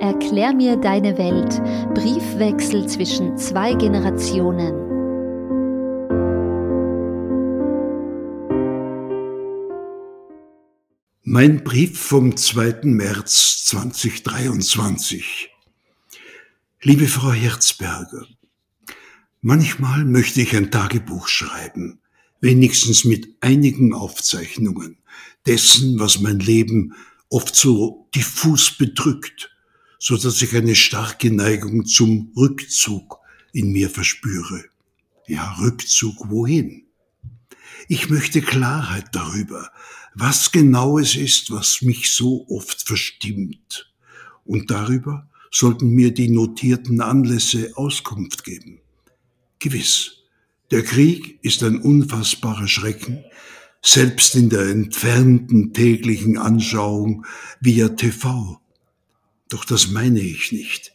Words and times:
Erklär 0.00 0.54
mir 0.54 0.76
deine 0.76 1.18
Welt. 1.18 1.60
Briefwechsel 1.92 2.86
zwischen 2.86 3.36
zwei 3.36 3.74
Generationen. 3.74 4.72
Mein 11.24 11.64
Brief 11.64 11.98
vom 11.98 12.36
2. 12.36 12.82
März 12.84 13.64
2023. 13.64 15.50
Liebe 16.82 17.08
Frau 17.08 17.32
Herzberger, 17.32 18.24
manchmal 19.40 20.04
möchte 20.04 20.40
ich 20.42 20.56
ein 20.56 20.70
Tagebuch 20.70 21.26
schreiben, 21.26 21.98
wenigstens 22.40 23.04
mit 23.04 23.34
einigen 23.40 23.92
Aufzeichnungen 23.92 24.98
dessen, 25.44 25.98
was 25.98 26.20
mein 26.20 26.38
Leben 26.38 26.94
oft 27.30 27.56
so 27.56 28.08
diffus 28.14 28.70
bedrückt 28.78 29.50
so 29.98 30.16
dass 30.16 30.40
ich 30.42 30.56
eine 30.56 30.76
starke 30.76 31.30
Neigung 31.30 31.84
zum 31.84 32.32
Rückzug 32.36 33.18
in 33.52 33.72
mir 33.72 33.90
verspüre. 33.90 34.64
Ja, 35.26 35.56
Rückzug 35.60 36.30
wohin? 36.30 36.84
Ich 37.88 38.08
möchte 38.08 38.40
Klarheit 38.40 39.06
darüber, 39.12 39.70
was 40.14 40.52
genau 40.52 40.98
es 40.98 41.16
ist, 41.16 41.50
was 41.50 41.82
mich 41.82 42.10
so 42.10 42.46
oft 42.48 42.82
verstimmt. 42.82 43.92
Und 44.44 44.70
darüber 44.70 45.28
sollten 45.50 45.90
mir 45.90 46.12
die 46.12 46.28
notierten 46.28 47.00
Anlässe 47.00 47.72
Auskunft 47.74 48.44
geben. 48.44 48.80
Gewiss, 49.58 50.22
der 50.70 50.82
Krieg 50.82 51.38
ist 51.42 51.62
ein 51.62 51.80
unfassbarer 51.80 52.68
Schrecken, 52.68 53.24
selbst 53.82 54.34
in 54.34 54.50
der 54.50 54.68
entfernten 54.68 55.72
täglichen 55.72 56.36
Anschauung 56.36 57.24
via 57.60 57.88
TV 57.88 58.60
doch 59.48 59.64
das 59.64 59.88
meine 59.88 60.20
ich 60.20 60.52
nicht. 60.52 60.92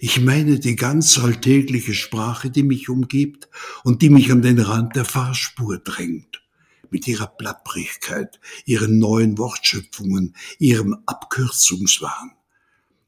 Ich 0.00 0.20
meine 0.20 0.58
die 0.58 0.76
ganz 0.76 1.18
alltägliche 1.18 1.94
Sprache, 1.94 2.50
die 2.50 2.62
mich 2.62 2.88
umgibt 2.88 3.48
und 3.84 4.02
die 4.02 4.10
mich 4.10 4.30
an 4.30 4.42
den 4.42 4.58
Rand 4.58 4.96
der 4.96 5.04
Fahrspur 5.04 5.78
drängt. 5.78 6.42
Mit 6.90 7.06
ihrer 7.06 7.26
Plapprigkeit, 7.26 8.40
ihren 8.64 8.98
neuen 8.98 9.36
Wortschöpfungen, 9.36 10.34
ihrem 10.58 10.96
Abkürzungswahn. 11.06 12.32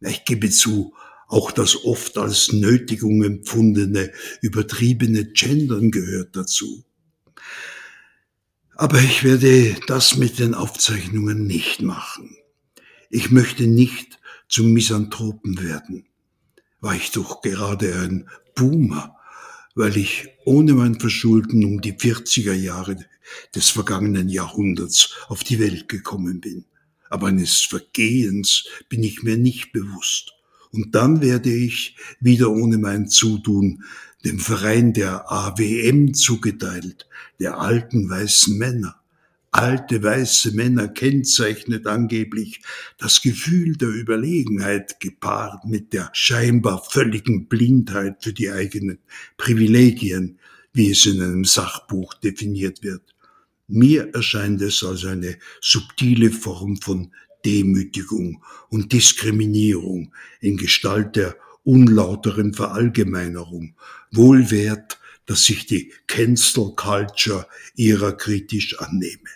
Ich 0.01 0.25
gebe 0.25 0.51
zu, 0.51 0.95
auch 1.29 1.51
das 1.51 1.85
oft 1.85 2.19
als 2.19 2.53
Nötigung 2.53 3.23
empfundene, 3.23 4.13
übertriebene 4.43 5.27
Gendern 5.27 5.91
gehört 5.91 6.37
dazu. 6.37 6.85
Aber 8.75 8.99
ich 9.01 9.25
werde 9.25 9.77
das 9.87 10.17
mit 10.17 10.39
den 10.39 10.55
Aufzeichnungen 10.55 11.47
nicht 11.47 11.83
machen. 11.83 12.37
Ich 13.11 13.31
möchte 13.31 13.67
nicht 13.67 14.20
zum 14.51 14.73
Misanthropen 14.73 15.63
werden. 15.63 16.05
War 16.81 16.95
ich 16.95 17.13
doch 17.13 17.41
gerade 17.41 17.95
ein 18.01 18.29
Boomer, 18.55 19.17
weil 19.75 19.97
ich 19.97 20.29
ohne 20.45 20.75
mein 20.75 20.99
Verschulden 20.99 21.65
um 21.65 21.81
die 21.81 21.95
40er 21.95 22.53
Jahre 22.53 22.97
des 23.55 23.71
vergangenen 23.71 24.29
Jahrhunderts 24.29 25.15
auf 25.29 25.45
die 25.45 25.61
Welt 25.61 25.89
gekommen 25.89 26.41
bin. 26.41 26.65
Aber 27.09 27.29
eines 27.29 27.63
Vergehens 27.63 28.67
bin 28.89 29.05
ich 29.05 29.23
mir 29.23 29.37
nicht 29.37 29.73
bewusst. 29.73 30.33
Und 30.73 30.95
dann 30.95 31.21
werde 31.21 31.53
ich, 31.53 31.97
wieder 32.21 32.51
ohne 32.51 32.79
mein 32.79 33.09
Zutun, 33.09 33.85
dem 34.25 34.39
Verein 34.39 34.93
der 34.93 35.31
AWM 35.31 36.13
zugeteilt, 36.15 37.09
der 37.39 37.59
alten 37.59 38.11
weißen 38.11 38.59
Männer 38.59 39.00
alte 39.53 40.03
weiße 40.03 40.53
Männer 40.53 40.89
kennzeichnet 40.89 41.87
angeblich 41.87 42.63
das 42.99 43.21
Gefühl 43.21 43.77
der 43.77 43.89
Überlegenheit 43.89 45.01
gepaart 45.01 45.65
mit 45.65 45.93
der 45.93 46.11
scheinbar 46.13 46.85
völligen 46.89 47.47
Blindheit 47.47 48.23
für 48.23 48.33
die 48.33 48.51
eigenen 48.51 48.99
Privilegien, 49.37 50.39
wie 50.73 50.91
es 50.91 51.05
in 51.07 51.21
einem 51.21 51.45
Sachbuch 51.45 52.15
definiert 52.15 52.83
wird. 52.83 53.03
Mir 53.67 54.15
erscheint 54.15 54.63
es 54.63 54.85
als 54.85 55.05
eine 55.05 55.37
subtile 55.61 56.31
Form 56.31 56.77
von 56.77 57.13
Demütigung 57.45 58.45
und 58.69 58.93
Diskriminierung 58.93 60.13
in 60.41 60.57
Gestalt 60.57 61.17
der 61.17 61.37
unlauteren 61.65 62.55
Verallgemeinerung, 62.55 63.75
wohl 64.11 64.51
wert, 64.51 64.99
dass 65.27 65.45
sich 65.45 65.67
die 65.67 65.93
Cancel 66.07 66.73
Culture 66.75 67.47
ihrer 67.75 68.17
kritisch 68.17 68.79
annehme. 68.79 69.29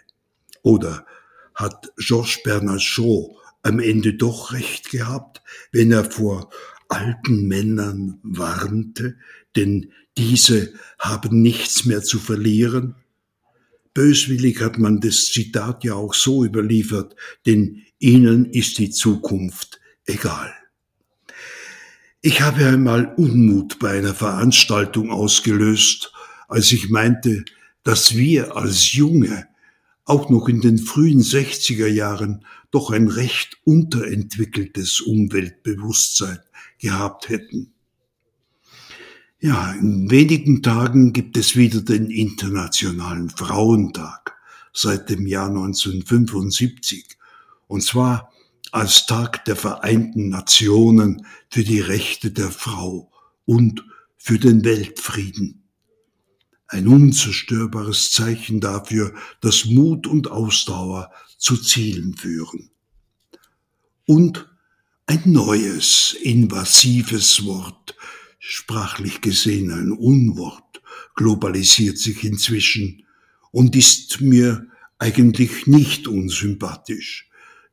Oder 0.64 1.06
hat 1.54 1.92
Georges 1.98 2.42
Bernard 2.42 2.82
Shaw 2.82 3.36
am 3.62 3.78
Ende 3.78 4.14
doch 4.14 4.52
recht 4.52 4.90
gehabt, 4.90 5.42
wenn 5.72 5.92
er 5.92 6.04
vor 6.04 6.50
alten 6.88 7.46
Männern 7.46 8.18
warnte, 8.22 9.16
denn 9.56 9.92
diese 10.16 10.72
haben 10.98 11.42
nichts 11.42 11.84
mehr 11.84 12.02
zu 12.02 12.18
verlieren? 12.18 12.96
Böswillig 13.92 14.60
hat 14.60 14.78
man 14.78 15.00
das 15.00 15.26
Zitat 15.26 15.84
ja 15.84 15.94
auch 15.94 16.14
so 16.14 16.44
überliefert, 16.44 17.14
denn 17.46 17.82
ihnen 17.98 18.46
ist 18.46 18.78
die 18.78 18.90
Zukunft 18.90 19.80
egal. 20.06 20.52
Ich 22.22 22.40
habe 22.40 22.66
einmal 22.66 23.12
Unmut 23.16 23.78
bei 23.78 23.98
einer 23.98 24.14
Veranstaltung 24.14 25.10
ausgelöst, 25.10 26.10
als 26.48 26.72
ich 26.72 26.88
meinte, 26.88 27.44
dass 27.82 28.16
wir 28.16 28.56
als 28.56 28.94
Junge 28.94 29.46
auch 30.04 30.28
noch 30.28 30.48
in 30.48 30.60
den 30.60 30.78
frühen 30.78 31.22
60er 31.22 31.86
Jahren 31.86 32.44
doch 32.70 32.90
ein 32.90 33.08
recht 33.08 33.58
unterentwickeltes 33.64 35.00
Umweltbewusstsein 35.00 36.38
gehabt 36.78 37.28
hätten. 37.28 37.72
Ja, 39.40 39.72
in 39.72 40.10
wenigen 40.10 40.62
Tagen 40.62 41.12
gibt 41.12 41.36
es 41.36 41.56
wieder 41.56 41.82
den 41.82 42.10
Internationalen 42.10 43.30
Frauentag 43.30 44.34
seit 44.72 45.10
dem 45.10 45.26
Jahr 45.26 45.48
1975 45.48 47.16
und 47.66 47.82
zwar 47.82 48.32
als 48.72 49.06
Tag 49.06 49.44
der 49.44 49.56
Vereinten 49.56 50.30
Nationen 50.30 51.26
für 51.48 51.62
die 51.62 51.80
Rechte 51.80 52.30
der 52.30 52.50
Frau 52.50 53.12
und 53.44 53.84
für 54.16 54.38
den 54.38 54.64
Weltfrieden 54.64 55.63
ein 56.74 56.88
unzerstörbares 56.88 58.10
Zeichen 58.10 58.60
dafür, 58.60 59.14
dass 59.40 59.64
Mut 59.64 60.08
und 60.08 60.28
Ausdauer 60.30 61.12
zu 61.38 61.56
Zielen 61.56 62.16
führen. 62.16 62.70
Und 64.06 64.48
ein 65.06 65.22
neues, 65.24 66.16
invasives 66.20 67.44
Wort, 67.44 67.94
sprachlich 68.40 69.20
gesehen 69.20 69.70
ein 69.70 69.92
Unwort, 69.92 70.82
globalisiert 71.14 71.98
sich 71.98 72.24
inzwischen 72.24 73.06
und 73.52 73.76
ist 73.76 74.20
mir 74.20 74.66
eigentlich 74.98 75.68
nicht 75.68 76.08
unsympathisch. 76.08 77.30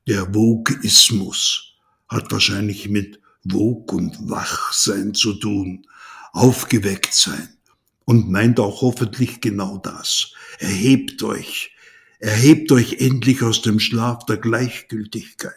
Der 0.07 0.33
Vogueismus 0.33 1.73
hat 2.07 2.31
wahrscheinlich 2.31 2.87
mit 2.87 3.19
Vogue 3.49 3.97
und 3.97 4.29
Wachsein 4.29 5.15
zu 5.15 5.33
tun, 5.33 5.87
aufgeweckt 6.33 7.15
sein, 7.15 7.49
und 8.05 8.29
meint 8.29 8.59
auch 8.59 8.81
hoffentlich 8.81 9.41
genau 9.41 9.77
das. 9.77 10.33
Erhebt 10.59 11.23
euch, 11.23 11.71
erhebt 12.19 12.71
euch 12.71 12.97
endlich 12.99 13.43
aus 13.43 13.61
dem 13.61 13.79
Schlaf 13.79 14.25
der 14.25 14.37
Gleichgültigkeit. 14.37 15.53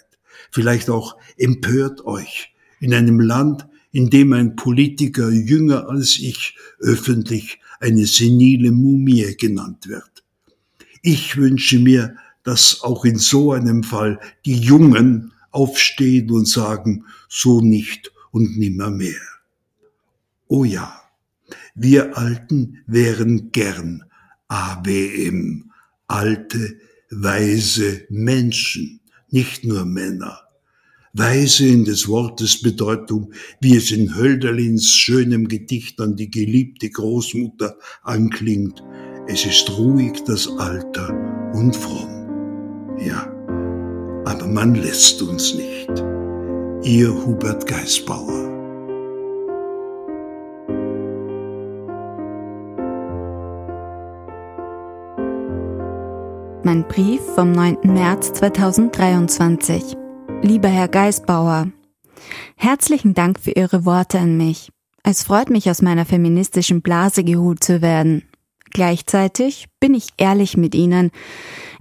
Vielleicht 0.51 0.91
auch 0.91 1.17
empört 1.37 2.05
euch 2.05 2.55
in 2.81 2.95
einem 2.95 3.21
Land, 3.21 3.67
in 3.93 4.11
dem 4.11 4.33
ein 4.33 4.57
Politiker 4.57 5.31
jünger 5.31 5.89
als 5.89 6.19
ich 6.19 6.57
öffentlich 6.81 7.61
eine 7.81 8.07
senile 8.07 8.73
Mumie 8.73 9.37
genannt 9.37 9.89
wird. 9.89 10.25
Ich 11.03 11.37
wünsche 11.37 11.79
mir, 11.79 12.17
dass 12.43 12.83
auch 12.83 13.05
in 13.05 13.19
so 13.19 13.53
einem 13.53 13.83
Fall 13.83 14.21
die 14.45 14.59
Jungen 14.59 15.33
aufstehen 15.51 16.31
und 16.31 16.49
sagen, 16.49 17.05
so 17.29 17.61
nicht 17.61 18.13
und 18.31 18.59
nimmer 18.59 18.91
mehr. 18.91 19.21
Oh 20.49 20.65
ja, 20.65 21.04
wir 21.75 22.17
Alten 22.17 22.83
wären 22.87 23.51
gern 23.53 24.05
AWM, 24.49 25.71
alte, 26.07 26.77
weise 27.11 28.07
Menschen, 28.11 29.01
nicht 29.31 29.65
nur 29.65 29.85
Männer. 29.85 30.41
Weise 31.13 31.67
in 31.69 31.85
des 31.85 32.09
Wortes 32.09 32.61
Bedeutung, 32.61 33.33
wie 33.61 33.77
es 33.77 33.93
in 33.93 34.17
Hölderlins 34.17 34.91
schönem 34.91 35.47
Gedicht 35.47 36.01
an 36.01 36.17
die 36.17 36.29
geliebte 36.29 36.91
Großmutter 36.91 37.79
anklingt. 38.03 38.83
Es 39.29 39.47
ist 39.47 39.71
ruhig 39.79 40.25
das 40.27 40.49
Alter 40.59 41.11
und 41.55 41.77
fromm. 41.77 42.99
Ja, 42.99 43.27
aber 44.25 44.47
man 44.49 44.75
lässt 44.75 45.23
uns 45.23 45.55
nicht. 45.55 45.89
Ihr 46.83 47.15
Hubert 47.25 47.67
Geisbauer. 47.67 48.44
Mein 56.67 56.89
Brief 56.89 57.21
vom 57.35 57.53
9. 57.53 57.77
März 57.83 58.33
2023. 58.33 59.99
Lieber 60.41 60.69
Herr 60.69 60.89
Geisbauer, 60.89 61.69
Herzlichen 62.57 63.13
Dank 63.13 63.39
für 63.39 63.51
Ihre 63.51 63.85
Worte 63.85 64.19
an 64.19 64.39
mich. 64.39 64.71
Es 65.03 65.25
freut 65.25 65.51
mich, 65.51 65.69
aus 65.69 65.83
meiner 65.83 66.07
feministischen 66.07 66.81
Blase 66.81 67.23
geholt 67.23 67.63
zu 67.63 67.83
werden. 67.83 68.23
Gleichzeitig 68.71 69.67
bin 69.79 69.93
ich 69.93 70.07
ehrlich 70.17 70.57
mit 70.57 70.75
Ihnen. 70.75 71.11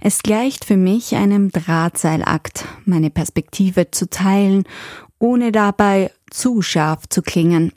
Es 0.02 0.22
gleicht 0.22 0.66
für 0.66 0.76
mich 0.76 1.16
einem 1.16 1.50
Drahtseilakt, 1.50 2.66
meine 2.84 3.08
Perspektive 3.08 3.90
zu 3.90 4.10
teilen, 4.10 4.64
ohne 5.18 5.50
dabei 5.50 6.10
zu 6.30 6.60
scharf 6.60 7.08
zu 7.08 7.22
klingen. 7.22 7.72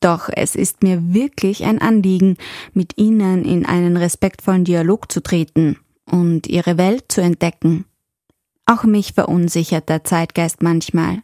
Doch 0.00 0.28
es 0.32 0.56
ist 0.56 0.82
mir 0.82 1.14
wirklich 1.14 1.62
ein 1.62 1.80
Anliegen, 1.80 2.38
mit 2.74 2.98
Ihnen 2.98 3.44
in 3.44 3.66
einen 3.66 3.96
respektvollen 3.96 4.64
Dialog 4.64 5.12
zu 5.12 5.22
treten 5.22 5.76
und 6.10 6.46
Ihre 6.46 6.78
Welt 6.78 7.04
zu 7.08 7.20
entdecken. 7.20 7.84
Auch 8.66 8.84
mich 8.84 9.14
verunsichert 9.14 9.88
der 9.88 10.04
Zeitgeist 10.04 10.62
manchmal. 10.62 11.22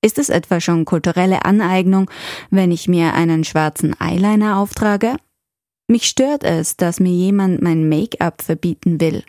Ist 0.00 0.18
es 0.18 0.28
etwa 0.28 0.60
schon 0.60 0.84
kulturelle 0.84 1.44
Aneignung, 1.44 2.10
wenn 2.50 2.70
ich 2.70 2.88
mir 2.88 3.14
einen 3.14 3.44
schwarzen 3.44 3.94
Eyeliner 4.00 4.58
auftrage? 4.58 5.16
Mich 5.88 6.04
stört 6.04 6.44
es, 6.44 6.76
dass 6.76 7.00
mir 7.00 7.12
jemand 7.12 7.62
mein 7.62 7.88
Make-up 7.88 8.42
verbieten 8.42 9.00
will. 9.00 9.24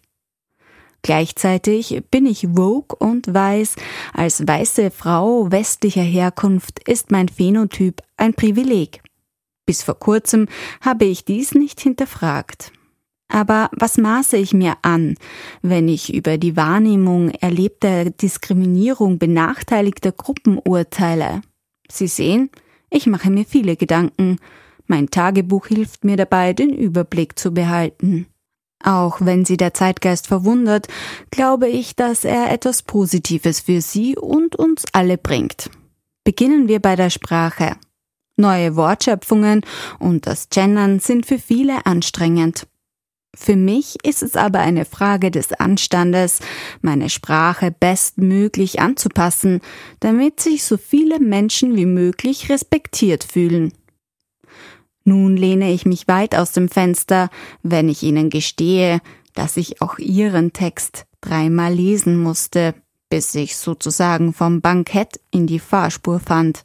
Gleichzeitig 1.01 2.03
bin 2.12 2.25
ich 2.25 2.47
Vogue 2.55 2.97
und 3.00 3.33
weiß, 3.33 3.75
als 4.13 4.45
weiße 4.45 4.91
Frau 4.91 5.50
westlicher 5.51 6.01
Herkunft 6.01 6.88
ist 6.88 7.09
mein 7.09 7.29
Phänotyp 7.29 8.01
ein 8.17 8.33
Privileg. 8.33 9.01
Bis 9.65 9.81
vor 9.81 9.97
kurzem 9.97 10.47
habe 10.81 11.05
ich 11.05 11.23
dies 11.23 11.53
nicht 11.53 11.79
hinterfragt. 11.79 12.73
Aber 13.29 13.69
was 13.73 13.97
maße 13.97 14.37
ich 14.37 14.53
mir 14.53 14.77
an, 14.81 15.15
wenn 15.61 15.87
ich 15.87 16.13
über 16.13 16.37
die 16.37 16.57
Wahrnehmung 16.57 17.29
erlebter 17.29 18.05
Diskriminierung 18.09 19.19
benachteiligter 19.19 20.11
Gruppen 20.11 20.57
urteile? 20.57 21.41
Sie 21.89 22.07
sehen, 22.07 22.49
ich 22.89 23.05
mache 23.05 23.29
mir 23.29 23.45
viele 23.45 23.75
Gedanken. 23.75 24.37
Mein 24.87 25.11
Tagebuch 25.11 25.67
hilft 25.67 26.03
mir 26.03 26.17
dabei, 26.17 26.53
den 26.53 26.73
Überblick 26.73 27.37
zu 27.37 27.53
behalten. 27.53 28.25
Auch 28.83 29.19
wenn 29.21 29.45
Sie 29.45 29.57
der 29.57 29.73
Zeitgeist 29.73 30.27
verwundert, 30.27 30.87
glaube 31.29 31.67
ich, 31.67 31.95
dass 31.95 32.23
er 32.23 32.51
etwas 32.51 32.81
Positives 32.81 33.59
für 33.59 33.81
Sie 33.81 34.17
und 34.17 34.55
uns 34.55 34.85
alle 34.93 35.17
bringt. 35.17 35.69
Beginnen 36.23 36.67
wir 36.67 36.79
bei 36.79 36.95
der 36.95 37.09
Sprache. 37.09 37.75
Neue 38.37 38.75
Wortschöpfungen 38.75 39.65
und 39.99 40.25
das 40.25 40.49
Gendern 40.49 40.99
sind 40.99 41.25
für 41.25 41.39
viele 41.39 41.85
anstrengend. 41.85 42.67
Für 43.35 43.55
mich 43.55 43.95
ist 44.03 44.23
es 44.23 44.35
aber 44.35 44.59
eine 44.59 44.85
Frage 44.85 45.29
des 45.29 45.53
Anstandes, 45.53 46.39
meine 46.81 47.09
Sprache 47.09 47.71
bestmöglich 47.71 48.79
anzupassen, 48.79 49.61
damit 49.99 50.39
sich 50.39 50.63
so 50.63 50.77
viele 50.77 51.19
Menschen 51.19 51.75
wie 51.75 51.85
möglich 51.85 52.49
respektiert 52.49 53.23
fühlen. 53.23 53.71
Nun 55.03 55.37
lehne 55.37 55.71
ich 55.71 55.85
mich 55.85 56.07
weit 56.07 56.35
aus 56.35 56.51
dem 56.51 56.69
Fenster, 56.69 57.29
wenn 57.63 57.87
ich 57.87 58.03
Ihnen 58.03 58.29
gestehe, 58.29 58.99
dass 59.33 59.57
ich 59.57 59.81
auch 59.81 59.99
Ihren 59.99 60.51
Text 60.53 61.05
dreimal 61.21 61.73
lesen 61.73 62.21
musste, 62.21 62.73
bis 63.09 63.33
ich 63.35 63.57
sozusagen 63.57 64.33
vom 64.33 64.61
Bankett 64.61 65.19
in 65.31 65.47
die 65.47 65.59
Fahrspur 65.59 66.19
fand. 66.19 66.61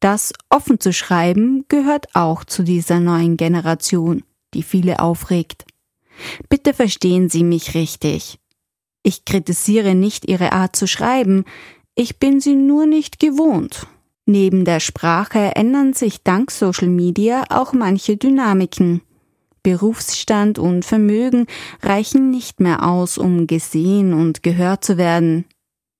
Das 0.00 0.32
offen 0.48 0.80
zu 0.80 0.92
schreiben 0.92 1.64
gehört 1.68 2.14
auch 2.14 2.44
zu 2.44 2.62
dieser 2.62 3.00
neuen 3.00 3.36
Generation, 3.36 4.22
die 4.54 4.62
viele 4.62 5.00
aufregt. 5.00 5.64
Bitte 6.48 6.74
verstehen 6.74 7.28
Sie 7.28 7.44
mich 7.44 7.74
richtig. 7.74 8.38
Ich 9.02 9.24
kritisiere 9.24 9.94
nicht 9.94 10.28
Ihre 10.28 10.52
Art 10.52 10.76
zu 10.76 10.86
schreiben, 10.86 11.44
ich 11.94 12.18
bin 12.18 12.40
sie 12.40 12.54
nur 12.54 12.86
nicht 12.86 13.18
gewohnt. 13.18 13.86
Neben 14.24 14.64
der 14.64 14.80
Sprache 14.80 15.56
ändern 15.56 15.92
sich 15.92 16.22
dank 16.22 16.50
Social 16.50 16.88
Media 16.88 17.44
auch 17.50 17.72
manche 17.72 18.16
Dynamiken. 18.16 19.02
Berufsstand 19.62 20.58
und 20.58 20.84
Vermögen 20.84 21.46
reichen 21.82 22.30
nicht 22.30 22.60
mehr 22.60 22.86
aus, 22.86 23.18
um 23.18 23.46
gesehen 23.46 24.14
und 24.14 24.42
gehört 24.42 24.84
zu 24.84 24.96
werden. 24.96 25.44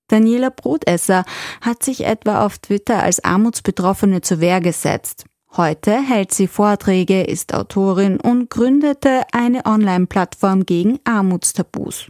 Daniela 0.07 0.49
Brotesser 0.49 1.23
hat 1.61 1.83
sich 1.83 2.05
etwa 2.05 2.45
auf 2.45 2.57
Twitter 2.57 3.03
als 3.03 3.23
Armutsbetroffene 3.23 4.21
zur 4.21 4.39
Wehr 4.39 4.59
gesetzt. 4.59 5.25
Heute 5.57 6.01
hält 6.01 6.33
sie 6.33 6.47
Vorträge, 6.47 7.23
ist 7.23 7.53
Autorin 7.53 8.21
und 8.21 8.49
gründete 8.49 9.23
eine 9.33 9.65
Online-Plattform 9.65 10.65
gegen 10.65 10.99
Armutstabus. 11.03 12.07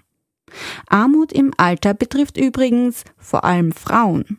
Armut 0.87 1.31
im 1.31 1.51
Alter 1.57 1.95
betrifft 1.95 2.37
übrigens 2.37 3.03
vor 3.17 3.43
allem 3.43 3.71
Frauen. 3.71 4.37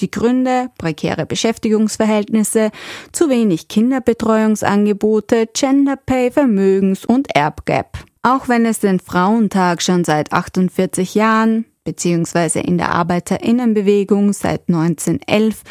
Die 0.00 0.10
Gründe, 0.10 0.68
prekäre 0.76 1.24
Beschäftigungsverhältnisse, 1.24 2.70
zu 3.12 3.30
wenig 3.30 3.68
Kinderbetreuungsangebote, 3.68 5.48
Genderpay, 5.54 6.30
Vermögens- 6.30 7.06
und 7.06 7.34
Erbgap. 7.34 8.04
Auch 8.22 8.48
wenn 8.48 8.66
es 8.66 8.80
den 8.80 9.00
Frauentag 9.00 9.80
schon 9.80 10.04
seit 10.04 10.32
48 10.32 11.14
Jahren, 11.14 11.64
beziehungsweise 11.84 12.60
in 12.60 12.76
der 12.78 12.92
Arbeiterinnenbewegung 12.92 14.32
seit 14.34 14.68
1911 14.68 15.62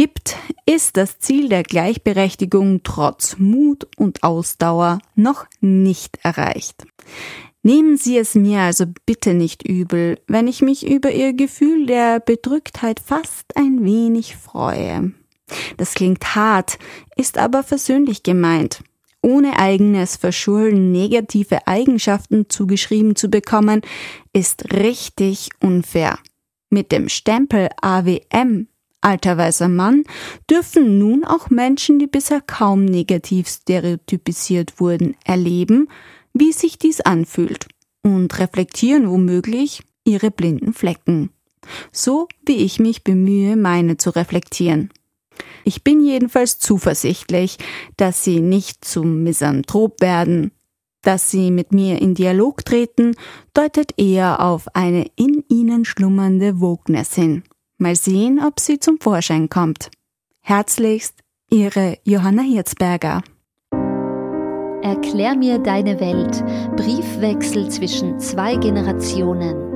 gibt, 0.00 0.38
ist 0.64 0.96
das 0.96 1.18
Ziel 1.18 1.50
der 1.50 1.62
Gleichberechtigung 1.62 2.80
trotz 2.84 3.36
Mut 3.36 3.86
und 3.98 4.22
Ausdauer 4.22 4.98
noch 5.14 5.44
nicht 5.60 6.16
erreicht. 6.22 6.86
Nehmen 7.62 7.98
Sie 7.98 8.16
es 8.16 8.34
mir 8.34 8.60
also 8.60 8.86
bitte 9.04 9.34
nicht 9.34 9.62
übel, 9.68 10.18
wenn 10.26 10.48
ich 10.48 10.62
mich 10.62 10.88
über 10.88 11.12
Ihr 11.12 11.34
Gefühl 11.34 11.84
der 11.84 12.18
Bedrücktheit 12.18 12.98
fast 12.98 13.54
ein 13.56 13.84
wenig 13.84 14.36
freue. 14.36 15.12
Das 15.76 15.92
klingt 15.92 16.34
hart, 16.34 16.78
ist 17.16 17.36
aber 17.36 17.62
versöhnlich 17.62 18.22
gemeint. 18.22 18.82
Ohne 19.20 19.58
eigenes 19.58 20.16
Verschulden 20.16 20.92
negative 20.92 21.66
Eigenschaften 21.66 22.48
zugeschrieben 22.48 23.16
zu 23.16 23.28
bekommen, 23.28 23.82
ist 24.32 24.72
richtig 24.72 25.50
unfair. 25.62 26.18
Mit 26.70 26.90
dem 26.90 27.10
Stempel 27.10 27.68
AWM 27.82 28.66
Alter 29.00 29.38
weißer 29.38 29.68
Mann 29.68 30.04
dürfen 30.50 30.98
nun 30.98 31.24
auch 31.24 31.48
Menschen, 31.50 31.98
die 31.98 32.06
bisher 32.06 32.40
kaum 32.40 32.84
negativ 32.84 33.48
stereotypisiert 33.48 34.78
wurden, 34.78 35.16
erleben, 35.24 35.88
wie 36.34 36.52
sich 36.52 36.78
dies 36.78 37.00
anfühlt 37.00 37.66
und 38.02 38.38
reflektieren 38.38 39.08
womöglich 39.08 39.82
ihre 40.04 40.30
blinden 40.30 40.72
Flecken. 40.72 41.30
So 41.92 42.28
wie 42.46 42.56
ich 42.56 42.78
mich 42.78 43.04
bemühe, 43.04 43.56
meine 43.56 43.96
zu 43.96 44.10
reflektieren. 44.10 44.90
Ich 45.64 45.84
bin 45.84 46.02
jedenfalls 46.02 46.58
zuversichtlich, 46.58 47.58
dass 47.96 48.24
sie 48.24 48.40
nicht 48.40 48.84
zum 48.84 49.22
Misanthrop 49.22 50.00
werden. 50.00 50.52
Dass 51.02 51.30
sie 51.30 51.50
mit 51.50 51.72
mir 51.72 52.00
in 52.00 52.14
Dialog 52.14 52.64
treten, 52.64 53.14
deutet 53.54 53.94
eher 53.96 54.40
auf 54.40 54.74
eine 54.74 55.10
in 55.16 55.44
ihnen 55.48 55.86
schlummernde 55.86 56.60
Wogness 56.60 57.14
hin. 57.14 57.42
Mal 57.80 57.96
sehen, 57.96 58.38
ob 58.46 58.60
sie 58.60 58.78
zum 58.78 59.00
Vorschein 59.00 59.48
kommt. 59.48 59.90
Herzlichst, 60.42 61.14
Ihre 61.50 61.96
Johanna 62.04 62.42
Hirzberger. 62.42 63.22
Erklär 64.82 65.34
mir 65.34 65.58
deine 65.58 65.98
Welt. 65.98 66.44
Briefwechsel 66.76 67.70
zwischen 67.70 68.20
zwei 68.20 68.56
Generationen. 68.56 69.69